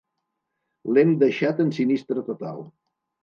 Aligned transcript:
L'hem 0.95 1.11
deixat 1.25 1.61
en 1.65 1.69
sinistre 1.79 2.23
total. 2.31 2.65